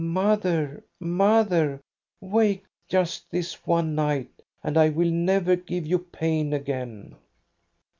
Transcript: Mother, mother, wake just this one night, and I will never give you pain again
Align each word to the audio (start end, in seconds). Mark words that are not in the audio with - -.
Mother, 0.03 0.83
mother, 0.99 1.79
wake 2.21 2.65
just 2.87 3.29
this 3.29 3.67
one 3.67 3.93
night, 3.93 4.31
and 4.63 4.75
I 4.75 4.89
will 4.89 5.11
never 5.11 5.55
give 5.55 5.85
you 5.85 5.99
pain 5.99 6.53
again 6.53 7.15